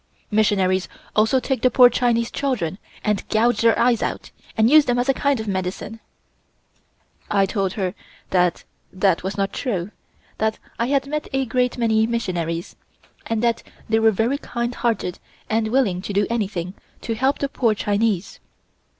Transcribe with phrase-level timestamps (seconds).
[0.31, 4.97] Missionaries also take the poor Chinese children and gouge their eyes out, and use them
[4.97, 5.99] as a kind of medicine."
[7.29, 7.93] I told her
[8.31, 9.91] that that was not true;
[10.39, 12.75] that I had met a great many missionaries,
[13.27, 15.19] and that they were very kind hearted
[15.51, 18.39] and willing to do anything to help the poor Chinese.